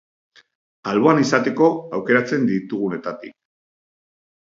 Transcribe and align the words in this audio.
Alboan 0.91 1.21
izateko 1.25 1.69
aukeratzen 1.99 2.51
ditugunetatik. 2.55 3.41